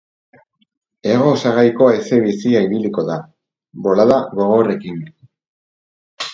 [1.09, 3.21] Hego-osagaiko haize bizia ibiliko da,
[3.89, 5.01] bolada gogorrekin.